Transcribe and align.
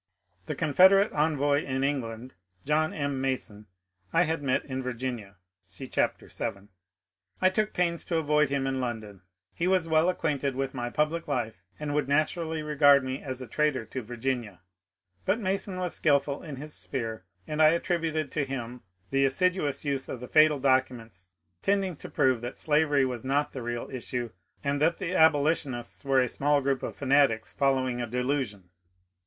The 0.47 0.55
Confederate 0.55 1.11
envoy 1.13 1.63
in 1.63 1.83
England, 1.83 2.33
John 2.65 2.91
M. 2.91 3.21
Mason, 3.21 3.67
I 4.11 4.23
had 4.23 4.41
met 4.41 4.65
in 4.65 4.81
Virginia 4.81 5.35
(see 5.67 5.87
chapter 5.87 6.25
vii). 6.25 6.69
I 7.39 7.51
took 7.51 7.71
pains 7.71 8.03
to 8.05 8.17
avoid 8.17 8.49
him 8.49 8.65
in 8.65 8.79
London; 8.81 9.21
he 9.53 9.67
was 9.67 9.87
well 9.87 10.09
acquainted 10.09 10.55
with 10.55 10.73
my 10.73 10.89
public 10.89 11.27
life 11.27 11.61
and 11.79 11.93
would 11.93 12.07
naturally 12.07 12.63
regard 12.63 13.03
me 13.03 13.21
as 13.21 13.43
a 13.43 13.47
traitor 13.47 13.85
to 13.85 14.01
Virginia. 14.01 14.61
But 15.23 15.39
Mason 15.39 15.77
was 15.79 15.93
skilful 15.93 16.41
in 16.41 16.55
his 16.55 16.73
sphere, 16.73 17.23
and 17.45 17.61
I 17.61 17.67
attributed 17.67 18.31
to 18.31 18.43
him 18.43 18.81
the 19.11 19.23
assiduous 19.25 19.85
use 19.85 20.09
of 20.09 20.19
the 20.19 20.27
fatal 20.27 20.57
documents 20.59 21.29
tending 21.61 21.95
to 21.97 22.09
prove 22.09 22.41
that 22.41 22.57
slavery 22.57 23.05
was 23.05 23.23
not 23.23 23.53
the 23.53 23.61
real 23.61 23.87
issue, 23.91 24.31
and 24.63 24.81
that 24.81 24.97
the 24.97 25.13
abolitionists 25.13 26.03
were 26.03 26.17
LINCOLN'S 26.21 26.39
RESOLUTION 26.39 26.39
411 26.39 26.39
a 26.39 26.39
small 26.39 26.61
group 26.61 26.81
of 26.81 26.95
fanatics 26.95 27.53
following 27.53 28.01
a 28.01 28.07
delusion. 28.07 28.71